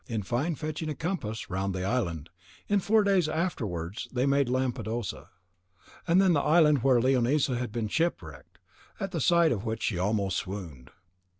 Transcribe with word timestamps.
In 0.07 0.23
fine, 0.23 0.55
fetching 0.55 0.89
a 0.89 0.95
compass 0.95 1.47
round 1.51 1.75
the 1.75 1.83
island, 1.83 2.31
in 2.67 2.79
four 2.79 3.03
days 3.03 3.29
afterwards 3.29 4.07
they 4.11 4.25
made 4.25 4.49
Lampadosa, 4.49 5.27
and 6.07 6.19
then 6.19 6.33
the 6.33 6.39
island 6.41 6.81
where 6.81 6.99
Leonisa 6.99 7.55
had 7.55 7.71
been 7.71 7.87
shipwrecked, 7.87 8.57
at 8.99 9.13
sight 9.21 9.51
of 9.51 9.63
which 9.63 9.83
she 9.83 9.99
almost 9.99 10.37
swooned. 10.37 10.89